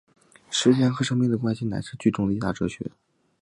[0.49, 2.89] 时间和生命的关系乃是剧中的一大哲学。